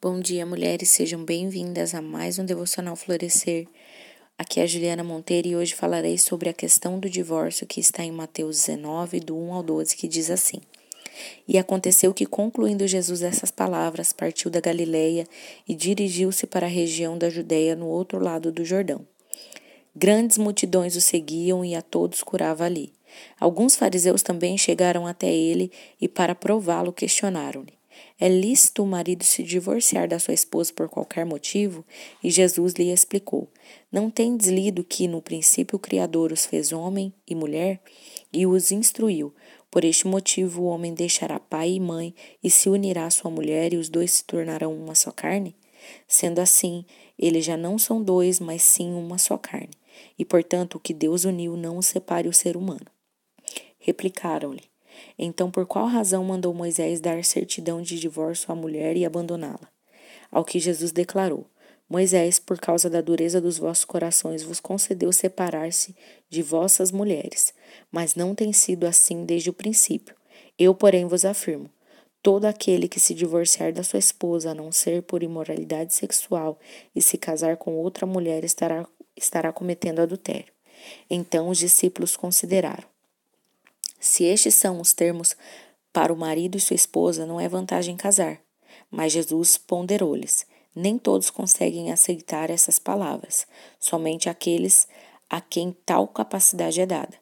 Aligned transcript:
Bom 0.00 0.20
dia, 0.20 0.46
mulheres, 0.46 0.90
sejam 0.90 1.24
bem-vindas 1.24 1.92
a 1.92 2.00
mais 2.00 2.38
um 2.38 2.44
Devocional 2.44 2.94
Florescer. 2.94 3.66
Aqui 4.38 4.60
é 4.60 4.62
a 4.62 4.66
Juliana 4.66 5.02
Monteiro 5.02 5.48
e 5.48 5.56
hoje 5.56 5.74
falarei 5.74 6.16
sobre 6.16 6.48
a 6.48 6.52
questão 6.52 7.00
do 7.00 7.10
divórcio 7.10 7.66
que 7.66 7.80
está 7.80 8.04
em 8.04 8.12
Mateus 8.12 8.58
19, 8.58 9.18
do 9.18 9.36
1 9.36 9.54
ao 9.54 9.60
12, 9.60 9.96
que 9.96 10.06
diz 10.06 10.30
assim: 10.30 10.60
E 11.48 11.58
aconteceu 11.58 12.14
que, 12.14 12.26
concluindo 12.26 12.86
Jesus 12.86 13.22
essas 13.22 13.50
palavras, 13.50 14.12
partiu 14.12 14.52
da 14.52 14.60
Galileia 14.60 15.26
e 15.68 15.74
dirigiu-se 15.74 16.46
para 16.46 16.66
a 16.66 16.70
região 16.70 17.18
da 17.18 17.28
Judéia 17.28 17.74
no 17.74 17.88
outro 17.88 18.20
lado 18.20 18.52
do 18.52 18.64
Jordão. 18.64 19.04
Grandes 19.96 20.38
multidões 20.38 20.94
o 20.94 21.00
seguiam 21.00 21.64
e 21.64 21.74
a 21.74 21.82
todos 21.82 22.22
curava 22.22 22.64
ali. 22.64 22.92
Alguns 23.40 23.74
fariseus 23.74 24.22
também 24.22 24.56
chegaram 24.56 25.08
até 25.08 25.26
ele 25.26 25.72
e, 26.00 26.06
para 26.06 26.36
prová-lo, 26.36 26.92
questionaram-lhe. 26.92 27.77
É 28.20 28.28
lícito 28.28 28.82
o 28.82 28.86
marido 28.86 29.22
se 29.22 29.42
divorciar 29.42 30.08
da 30.08 30.18
sua 30.18 30.34
esposa 30.34 30.72
por 30.72 30.88
qualquer 30.88 31.24
motivo? 31.24 31.84
E 32.22 32.30
Jesus 32.30 32.74
lhe 32.74 32.92
explicou: 32.92 33.48
Não 33.90 34.10
tendes 34.10 34.48
lido 34.48 34.82
que 34.82 35.06
no 35.06 35.22
princípio 35.22 35.76
o 35.76 35.80
Criador 35.80 36.32
os 36.32 36.44
fez 36.44 36.72
homem 36.72 37.12
e 37.26 37.34
mulher 37.34 37.80
e 38.32 38.46
os 38.46 38.72
instruiu. 38.72 39.34
Por 39.70 39.84
este 39.84 40.06
motivo 40.06 40.62
o 40.62 40.66
homem 40.66 40.94
deixará 40.94 41.38
pai 41.38 41.72
e 41.72 41.80
mãe 41.80 42.14
e 42.42 42.50
se 42.50 42.68
unirá 42.68 43.06
à 43.06 43.10
sua 43.10 43.30
mulher 43.30 43.72
e 43.72 43.76
os 43.76 43.88
dois 43.88 44.12
se 44.12 44.24
tornarão 44.24 44.74
uma 44.74 44.94
só 44.94 45.10
carne? 45.10 45.54
Sendo 46.06 46.40
assim, 46.40 46.84
eles 47.18 47.44
já 47.44 47.56
não 47.56 47.78
são 47.78 48.02
dois, 48.02 48.40
mas 48.40 48.62
sim 48.62 48.92
uma 48.94 49.18
só 49.18 49.36
carne. 49.36 49.70
E 50.18 50.24
portanto, 50.24 50.76
o 50.76 50.80
que 50.80 50.94
Deus 50.94 51.24
uniu 51.24 51.56
não 51.56 51.78
o 51.78 51.82
separe 51.82 52.28
o 52.28 52.32
ser 52.32 52.56
humano. 52.56 52.86
Replicaram-lhe: 53.78 54.64
então, 55.18 55.50
por 55.50 55.66
qual 55.66 55.86
razão 55.86 56.24
mandou 56.24 56.54
Moisés 56.54 57.00
dar 57.00 57.24
certidão 57.24 57.82
de 57.82 57.98
divórcio 57.98 58.52
à 58.52 58.54
mulher 58.54 58.96
e 58.96 59.04
abandoná-la? 59.04 59.68
Ao 60.30 60.44
que 60.44 60.58
Jesus 60.58 60.92
declarou: 60.92 61.46
Moisés, 61.88 62.38
por 62.38 62.58
causa 62.58 62.90
da 62.90 63.00
dureza 63.00 63.40
dos 63.40 63.56
vossos 63.56 63.84
corações, 63.84 64.42
vos 64.42 64.60
concedeu 64.60 65.10
separar-se 65.10 65.96
de 66.28 66.42
vossas 66.42 66.92
mulheres, 66.92 67.54
mas 67.90 68.14
não 68.14 68.34
tem 68.34 68.52
sido 68.52 68.86
assim 68.86 69.24
desde 69.24 69.48
o 69.48 69.54
princípio. 69.54 70.14
Eu, 70.58 70.74
porém, 70.74 71.06
vos 71.06 71.24
afirmo: 71.24 71.70
todo 72.22 72.44
aquele 72.44 72.88
que 72.88 73.00
se 73.00 73.14
divorciar 73.14 73.72
da 73.72 73.82
sua 73.82 73.98
esposa, 73.98 74.50
a 74.50 74.54
não 74.54 74.70
ser 74.70 75.02
por 75.02 75.22
imoralidade 75.22 75.94
sexual, 75.94 76.58
e 76.94 77.00
se 77.00 77.16
casar 77.16 77.56
com 77.56 77.74
outra 77.74 78.04
mulher, 78.06 78.44
estará, 78.44 78.86
estará 79.16 79.50
cometendo 79.50 80.00
adultério. 80.00 80.52
Então 81.08 81.48
os 81.48 81.58
discípulos 81.58 82.16
consideraram: 82.16 82.84
se 84.00 84.24
estes 84.24 84.54
são 84.54 84.80
os 84.80 84.92
termos 84.92 85.36
para 85.92 86.12
o 86.12 86.16
marido 86.16 86.56
e 86.56 86.60
sua 86.60 86.76
esposa, 86.76 87.26
não 87.26 87.40
é 87.40 87.48
vantagem 87.48 87.96
casar. 87.96 88.40
Mas 88.90 89.12
Jesus 89.12 89.58
ponderou-lhes: 89.58 90.46
nem 90.74 90.96
todos 90.96 91.30
conseguem 91.30 91.90
aceitar 91.90 92.50
essas 92.50 92.78
palavras, 92.78 93.46
somente 93.80 94.28
aqueles 94.28 94.86
a 95.28 95.40
quem 95.40 95.76
tal 95.84 96.06
capacidade 96.06 96.80
é 96.80 96.86
dada. 96.86 97.14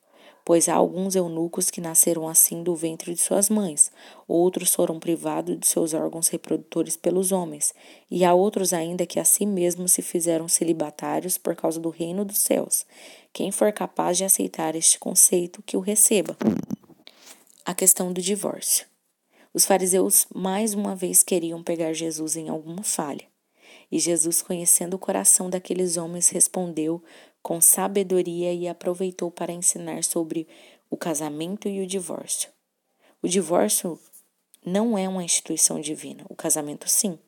Pois 0.44 0.68
há 0.68 0.74
alguns 0.74 1.16
eunucos 1.16 1.70
que 1.70 1.80
nasceram 1.80 2.28
assim 2.28 2.62
do 2.62 2.76
ventre 2.76 3.12
de 3.12 3.20
suas 3.20 3.50
mães, 3.50 3.90
outros 4.28 4.72
foram 4.72 5.00
privados 5.00 5.58
de 5.58 5.66
seus 5.66 5.92
órgãos 5.92 6.28
reprodutores 6.28 6.96
pelos 6.96 7.32
homens, 7.32 7.74
e 8.08 8.24
há 8.24 8.32
outros 8.32 8.72
ainda 8.72 9.06
que 9.06 9.18
a 9.18 9.24
si 9.24 9.44
mesmos 9.44 9.90
se 9.90 10.02
fizeram 10.02 10.46
celibatários 10.46 11.36
por 11.36 11.56
causa 11.56 11.80
do 11.80 11.90
reino 11.90 12.24
dos 12.24 12.38
céus. 12.38 12.86
Quem 13.32 13.50
for 13.50 13.72
capaz 13.72 14.18
de 14.18 14.24
aceitar 14.24 14.76
este 14.76 15.00
conceito, 15.00 15.62
que 15.66 15.76
o 15.76 15.80
receba 15.80 16.36
a 17.66 17.74
questão 17.74 18.12
do 18.12 18.22
divórcio. 18.22 18.86
Os 19.52 19.66
fariseus 19.66 20.24
mais 20.32 20.72
uma 20.72 20.94
vez 20.94 21.24
queriam 21.24 21.64
pegar 21.64 21.92
Jesus 21.92 22.36
em 22.36 22.48
alguma 22.48 22.84
falha. 22.84 23.26
E 23.90 23.98
Jesus, 23.98 24.40
conhecendo 24.40 24.94
o 24.94 24.98
coração 25.00 25.50
daqueles 25.50 25.96
homens, 25.96 26.28
respondeu 26.28 27.02
com 27.42 27.60
sabedoria 27.60 28.52
e 28.52 28.68
aproveitou 28.68 29.32
para 29.32 29.52
ensinar 29.52 30.04
sobre 30.04 30.46
o 30.88 30.96
casamento 30.96 31.68
e 31.68 31.80
o 31.80 31.86
divórcio. 31.88 32.50
O 33.20 33.26
divórcio 33.26 33.98
não 34.64 34.96
é 34.96 35.08
uma 35.08 35.24
instituição 35.24 35.80
divina, 35.80 36.24
o 36.28 36.36
casamento 36.36 36.88
sim. 36.88 37.18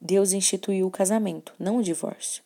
Deus 0.00 0.32
instituiu 0.32 0.88
o 0.88 0.90
casamento, 0.90 1.54
não 1.60 1.76
o 1.76 1.82
divórcio. 1.82 2.42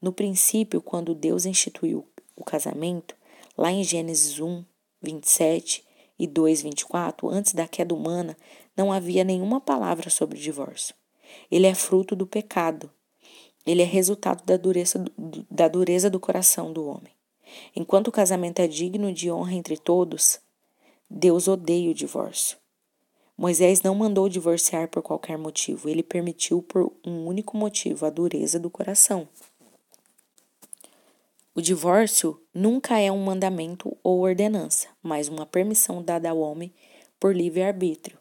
No 0.00 0.12
princípio, 0.12 0.82
quando 0.82 1.14
Deus 1.14 1.46
instituiu 1.46 2.04
o 2.34 2.42
casamento, 2.42 3.14
lá 3.56 3.70
em 3.70 3.84
Gênesis 3.84 4.40
1, 4.40 4.64
27, 5.00 5.84
e 6.18 6.26
2:24, 6.26 7.28
antes 7.30 7.52
da 7.52 7.66
queda 7.66 7.94
humana, 7.94 8.36
não 8.76 8.92
havia 8.92 9.24
nenhuma 9.24 9.60
palavra 9.60 10.10
sobre 10.10 10.38
o 10.38 10.40
divórcio. 10.40 10.94
Ele 11.50 11.66
é 11.66 11.74
fruto 11.74 12.14
do 12.14 12.26
pecado. 12.26 12.90
Ele 13.64 13.82
é 13.82 13.84
resultado 13.84 14.44
da 14.44 14.56
dureza, 14.56 15.04
da 15.50 15.68
dureza 15.68 16.10
do 16.10 16.18
coração 16.18 16.72
do 16.72 16.86
homem. 16.86 17.12
Enquanto 17.76 18.08
o 18.08 18.12
casamento 18.12 18.60
é 18.60 18.66
digno 18.66 19.12
de 19.12 19.30
honra 19.30 19.54
entre 19.54 19.76
todos, 19.76 20.40
Deus 21.08 21.46
odeia 21.46 21.90
o 21.90 21.94
divórcio. 21.94 22.56
Moisés 23.36 23.82
não 23.82 23.94
mandou 23.94 24.28
divorciar 24.28 24.88
por 24.88 25.02
qualquer 25.02 25.38
motivo, 25.38 25.88
ele 25.88 26.02
permitiu 26.02 26.62
por 26.62 26.92
um 27.04 27.26
único 27.26 27.56
motivo, 27.56 28.06
a 28.06 28.10
dureza 28.10 28.58
do 28.58 28.70
coração. 28.70 29.28
O 31.54 31.60
divórcio 31.60 32.40
nunca 32.54 32.98
é 32.98 33.12
um 33.12 33.22
mandamento 33.22 33.94
ou 34.02 34.20
ordenança, 34.20 34.88
mas 35.02 35.28
uma 35.28 35.44
permissão 35.44 36.02
dada 36.02 36.30
ao 36.30 36.38
homem 36.38 36.72
por 37.20 37.36
livre-arbítrio. 37.36 38.16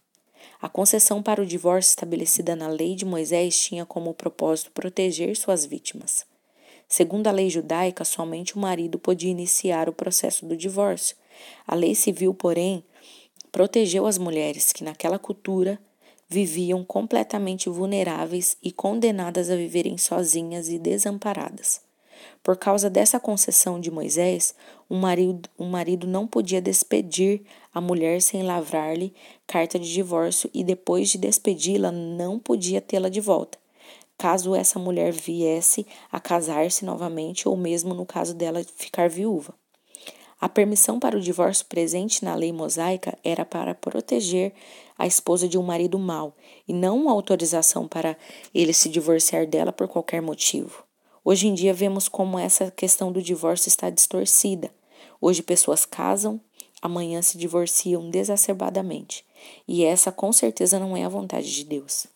A 0.62 0.68
concessão 0.68 1.24
para 1.24 1.42
o 1.42 1.46
divórcio 1.46 1.92
estabelecida 1.92 2.58
na 2.58 2.68
lei 2.68 2.94
de 2.94 3.06
Moisés 3.06 3.58
tinha 3.58 3.86
como 3.86 4.14
propósito 4.14 4.72
proteger 4.72 5.38
suas 5.38 5.66
vítimas. 5.66 6.25
Segundo 6.90 7.28
a 7.28 7.31
lei 7.31 7.50
judaica, 7.50 8.03
somente 8.03 8.58
o 8.58 8.59
marido 8.59 9.00
podia 9.00 9.31
iniciar 9.31 9.88
o 9.88 9.94
processo 9.94 10.46
do 10.46 10.58
divórcio. 10.58 11.16
A 11.66 11.74
lei 11.74 11.96
civil, 11.96 12.34
porém, 12.34 12.84
protegeu 13.50 14.06
as 14.06 14.18
mulheres 14.18 14.74
que, 14.74 14.84
naquela 14.84 15.18
cultura, 15.18 15.80
viviam 16.28 16.84
completamente 16.84 17.69
vulneráveis 17.69 18.58
e 18.62 18.74
condenadas 18.74 19.50
a 19.50 19.56
viverem 19.56 19.98
sozinhas 19.98 20.68
e 20.68 20.78
desamparadas. 20.78 21.91
Por 22.43 22.57
causa 22.57 22.89
dessa 22.89 23.19
concessão 23.19 23.79
de 23.79 23.91
Moisés, 23.91 24.55
um 24.89 24.99
marido, 24.99 25.49
um 25.57 25.69
marido 25.69 26.07
não 26.07 26.25
podia 26.27 26.61
despedir 26.61 27.41
a 27.73 27.79
mulher 27.79 28.21
sem 28.21 28.43
lavrar-lhe 28.43 29.13
carta 29.47 29.77
de 29.77 29.91
divórcio 29.91 30.49
e 30.53 30.63
depois 30.63 31.09
de 31.09 31.17
despedi-la 31.17 31.91
não 31.91 32.39
podia 32.39 32.81
tê-la 32.81 33.09
de 33.09 33.21
volta. 33.21 33.57
Caso 34.17 34.53
essa 34.53 34.77
mulher 34.77 35.11
viesse 35.11 35.85
a 36.11 36.19
casar-se 36.19 36.85
novamente 36.85 37.47
ou 37.47 37.57
mesmo 37.57 37.93
no 37.93 38.05
caso 38.05 38.35
dela 38.35 38.63
ficar 38.63 39.09
viúva. 39.09 39.53
A 40.41 40.49
permissão 40.49 40.99
para 40.99 41.15
o 41.15 41.21
divórcio 41.21 41.67
presente 41.67 42.25
na 42.25 42.33
lei 42.33 42.51
mosaica 42.51 43.15
era 43.23 43.45
para 43.45 43.75
proteger 43.75 44.51
a 44.97 45.05
esposa 45.05 45.47
de 45.47 45.55
um 45.57 45.61
marido 45.61 45.99
mau 45.99 46.35
e 46.67 46.73
não 46.73 46.97
uma 46.97 47.11
autorização 47.11 47.88
para 47.88 48.17
ele 48.53 48.73
se 48.73 48.89
divorciar 48.89 49.45
dela 49.45 49.71
por 49.71 49.88
qualquer 49.88 50.21
motivo. 50.21 50.83
Hoje 51.23 51.47
em 51.47 51.53
dia 51.53 51.71
vemos 51.71 52.09
como 52.09 52.39
essa 52.39 52.71
questão 52.71 53.11
do 53.11 53.21
divórcio 53.21 53.69
está 53.69 53.91
distorcida. 53.91 54.71
Hoje 55.21 55.43
pessoas 55.43 55.85
casam, 55.85 56.41
amanhã 56.81 57.21
se 57.21 57.37
divorciam 57.37 58.09
desacerbadamente. 58.09 59.23
E 59.67 59.85
essa 59.85 60.11
com 60.11 60.33
certeza 60.33 60.79
não 60.79 60.97
é 60.97 61.03
a 61.03 61.09
vontade 61.09 61.53
de 61.53 61.63
Deus. 61.63 62.07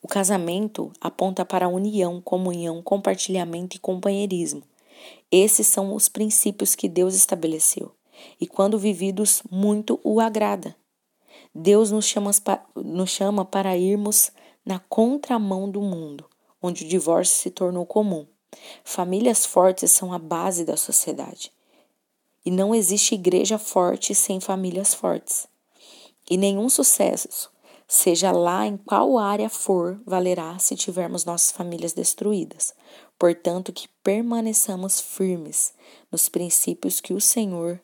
O 0.00 0.08
casamento 0.08 0.90
aponta 1.02 1.44
para 1.44 1.66
a 1.66 1.68
união, 1.68 2.18
comunhão, 2.18 2.80
compartilhamento 2.80 3.76
e 3.76 3.80
companheirismo. 3.80 4.62
Esses 5.30 5.66
são 5.66 5.94
os 5.94 6.08
princípios 6.08 6.74
que 6.74 6.88
Deus 6.88 7.14
estabeleceu. 7.14 7.92
E 8.40 8.46
quando 8.46 8.78
vividos, 8.78 9.42
muito 9.50 10.00
o 10.02 10.18
agrada. 10.18 10.74
Deus 11.54 11.90
nos 11.90 12.06
chama, 12.06 12.30
nos 12.74 13.10
chama 13.10 13.44
para 13.44 13.76
irmos 13.76 14.32
na 14.64 14.78
contramão 14.78 15.70
do 15.70 15.82
mundo 15.82 16.24
onde 16.62 16.84
o 16.84 16.88
divórcio 16.88 17.36
se 17.36 17.50
tornou 17.50 17.86
comum. 17.86 18.26
Famílias 18.84 19.44
fortes 19.44 19.92
são 19.92 20.12
a 20.12 20.18
base 20.18 20.64
da 20.64 20.76
sociedade. 20.76 21.52
E 22.44 22.50
não 22.50 22.74
existe 22.74 23.14
igreja 23.14 23.58
forte 23.58 24.14
sem 24.14 24.40
famílias 24.40 24.94
fortes. 24.94 25.46
E 26.30 26.36
nenhum 26.36 26.68
sucesso, 26.68 27.50
seja 27.86 28.32
lá 28.32 28.66
em 28.66 28.76
qual 28.76 29.18
área 29.18 29.48
for, 29.48 30.00
valerá 30.06 30.58
se 30.58 30.76
tivermos 30.76 31.24
nossas 31.24 31.52
famílias 31.52 31.92
destruídas. 31.92 32.74
Portanto, 33.18 33.72
que 33.72 33.88
permaneçamos 34.02 35.00
firmes 35.00 35.74
nos 36.10 36.28
princípios 36.28 37.00
que 37.00 37.12
o 37.12 37.20
Senhor. 37.20 37.80